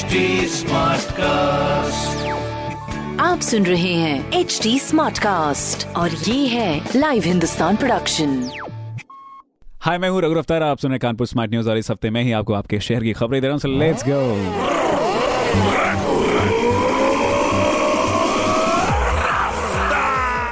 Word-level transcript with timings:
HD 0.00 0.18
Smartcast. 0.48 2.20
आप 3.20 3.40
सुन 3.40 3.66
रहे 3.66 3.92
हैं 3.94 4.32
एच 4.32 4.58
डी 4.62 4.78
स्मार्ट 4.78 5.18
कास्ट 5.18 5.86
और 5.96 6.10
ये 6.10 6.46
है 6.46 6.90
लाइव 6.96 7.22
हिंदुस्तान 7.24 7.76
प्रोडक्शन 7.76 8.30
हाय 9.82 9.98
मैं 9.98 10.08
हूँ 10.08 10.20
रघु 10.22 10.38
अफ्तार 10.38 10.62
आप 10.62 10.78
सुन 10.78 10.90
रहे 10.90 10.98
कानपुर 10.98 11.26
स्मार्ट 11.26 11.50
न्यूज़ 11.50 11.70
और 11.70 11.78
इस 11.78 11.90
हफ़्ते 11.90 12.10
में 12.10 12.22
ही 12.22 12.32
आपको 12.40 12.52
आपके 12.52 12.80
शहर 12.80 13.02
की 13.02 13.12
खबरें 13.12 13.40
दे 13.42 13.48
रहा 13.48 13.58
हूँ। 13.64 13.78
लेट्स 13.78 14.04
गो 14.08 14.20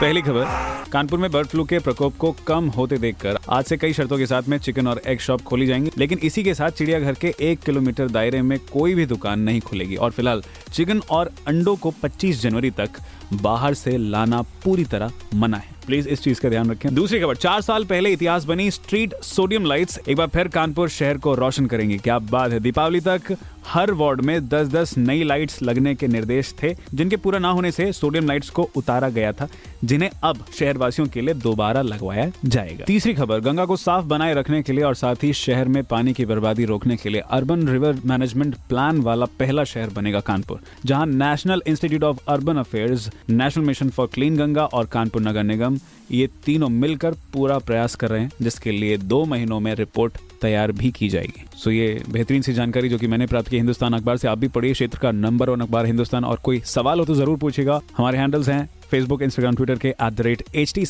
पहली 0.01 0.23
खबर 0.23 0.78
कानपुर 0.93 1.19
में 1.19 1.31
बर्ड 1.31 1.47
फ्लू 1.47 1.65
के 1.65 1.79
प्रकोप 1.79 2.17
को 2.17 2.31
कम 2.47 2.69
होते 2.69 2.99
देखकर 2.99 3.39
आज 3.49 3.65
से 3.65 3.77
कई 3.77 3.93
शर्तों 3.93 4.19
के 4.19 4.27
साथ 4.27 4.43
में 4.49 4.57
चिकन 4.59 4.87
और 4.87 5.01
एग 5.07 5.19
शॉप 5.19 5.43
खोली 5.43 5.67
जाएँगी, 5.67 5.91
लेकिन 5.99 6.19
इसी 6.19 6.43
के 6.45 6.55
साथ 6.55 6.71
चिड़ियाघर 6.71 7.15
के 7.15 7.35
एक 7.41 7.61
किलोमीटर 7.61 8.09
दायरे 8.09 8.41
में 8.43 8.59
कोई 8.73 8.95
भी 8.95 9.07
दुकान 9.07 9.41
नहीं 9.41 9.61
खुलेगी। 9.61 9.97
और 9.97 10.11
फ़िलहाल 10.11 10.43
चिकन 10.73 11.03
और 11.11 11.31
अंडों 11.47 11.77
को 11.77 11.91
25 11.91 12.43
जनवरी 12.43 12.71
तक 12.71 12.91
बाहर 13.33 13.75
से 13.75 13.97
लाना 13.97 14.43
पूरी 14.43 14.85
तरह 14.85 15.13
मना 15.35 15.57
है। 15.57 15.79
प्लीज़ 15.87 16.09
इस 16.09 16.23
चीज़ 16.23 16.41
का 16.41 16.49
ध्यान 16.49 16.71
रखें। 16.71 16.95
दूसरी 16.95 17.21
खबर, 17.21 17.37
चार 17.37 17.61
साल 17.61 17.85
पहले 17.85 18.11
इतिहास 18.11 18.45
बनी 18.45 18.71
स्ट्रीट 18.71 19.15
सोडियम 19.23 19.65
लाइट्स 19.65 20.01
एक 20.09 20.17
बार 20.17 20.27
फिर 20.27 20.49
कानपुर 20.49 20.89
शहर 20.89 21.19
को 21.19 21.35
रोशन 21.35 21.67
करेंगे। 21.67 21.99
क्या 21.99 22.19
बात 22.19 22.53
है? 22.53 22.61
दीपावली 22.61 23.01
तक 23.01 23.37
हर 23.67 23.91
वार्ड 23.91 24.21
में 24.21 24.49
10-10 24.49 24.99
नई 24.99 25.25
लाइट्स 25.25 25.63
लगने 25.63 25.95
के 25.95 26.09
निर्देश 26.09 26.55
थे, 26.63 26.77
जिनके 26.95 27.17
पूरा 27.17 27.39
ना 27.39 27.51
होने 27.51 27.71
से 27.71 27.93
सोडियम 27.93 28.27
लाइट्स 28.27 28.51
को 28.51 28.71
उतारा 28.77 29.09
गया 29.09 29.33
था, 29.33 29.49
जिन्हें 29.85 30.11
अब 30.23 30.45
शहरवासियों 30.59 31.09
के 31.09 31.21
लिए 31.21 31.35
दोबारा 31.35 31.83
लगवाया 31.83 32.31
जाएगा। 32.45 32.85
तीसरी 32.85 33.15
खबर, 33.15 33.41
गंगा 33.41 33.65
को 33.65 33.77
साफ़ 33.77 34.05
बनाए 34.05 34.35
रखने 34.35 34.63
के 34.63 34.73
लिए 34.73 34.85
और 34.85 34.95
साथ 34.95 35.17
ही 35.23 35.33
शहर 35.33 35.69
में 35.69 35.85
पानी 35.85 36.13
की 36.13 36.27
बर्बादी 36.27 36.65
रोकने 36.65 36.97
के 36.97 37.09
लिए 37.09 37.21
अर्बन 37.21 37.69
रिवर 37.69 37.99
मैनेजमेंट 38.05 38.55
प्लान 38.69 39.01
वाला 39.01 39.27
पहला 39.27 39.65
शहर 39.65 39.91
बनेगा 39.91 40.21
कानपुर। 40.21 40.58
जहाँ 40.85 41.07
national 41.07 41.63
institute 41.67 42.05
of 42.05 42.19
urban 42.29 42.57
affairs 42.57 43.11
national 43.31 43.65
mission 43.65 43.89
for 43.89 44.07
clean 44.15 44.37
Ganga 44.37 44.65
और 44.65 44.87
कानपुर 44.87 45.23
नगर 45.23 45.43
निगम 45.43 45.79
ये 46.11 46.29
तीनों 46.47 46.69
मिलकर 46.69 47.15
पूरा 47.33 47.59
प्रयास 47.59 47.95
कर 47.95 48.09
रहे 48.09 48.21
हैं, 48.21 48.31
जिसके 48.43 48.73
लिए 48.73 48.97
दो 48.99 49.25
महीनों 49.25 49.61
में 49.61 49.75
रिपोर्ट 49.75 50.17
तैयार 50.43 50.73
भी 50.73 50.91
की 50.91 51.09
जाएगी। 51.09 51.45
सो 51.57 51.71
ये 51.71 52.03
बेहतरीन 52.11 52.43
सी 52.43 52.53
जानकारी 52.53 52.89
जो 52.89 52.99
कि 52.99 53.07
मैंने 53.07 53.27
प्राप्त 53.27 53.49
की 53.49 53.57
हिंदुस्तान 53.57 53.93
अखबार 53.93 54.17
से, 54.17 54.29
आप 54.29 54.39
भी 54.39 54.49
पढ़िए 54.49 54.73
क्षेत्र 54.73 54.99
का 54.99 55.11
नंबर 55.13 55.51
वन 55.51 55.61
अखबार 55.61 55.87
हिंदुस्तान। 55.87 56.25
और 56.25 56.41
कोई 56.45 56.61
सवाल 56.67 56.99
हो 56.99 57.05
तो 57.05 57.15
ज़रूर 57.15 57.39
पूछेगा 57.39 57.81
हमारे 57.97 58.19
हैंडल्स 58.19 58.49
हैं 58.49 58.69
फेसबुक 58.91 59.23
इंस्टाग्राम 59.23 59.57
ट्विटर 59.57 59.79
के 59.79 59.89
at 59.89 60.13
the 60.13 60.21
rate 60.21 60.43
H 60.55 60.75
T 60.75 60.85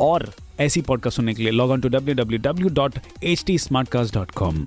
और 0.00 0.30
ऐसी 0.60 0.80
पॉडकास्ट 0.82 1.16
सुनने 1.16 1.34
के 1.34 1.42
लिए 1.42 1.52
log 1.52 1.70
on 1.70 1.80
to 1.80 1.88
W 1.88 2.14
W 2.14 2.38
W 2.42 2.68
dot 2.74 2.98
H 3.24 3.44
T 3.46 3.58
smart 3.58 3.88
cast 3.88 4.14
dot 4.14 4.30
com 4.30 4.66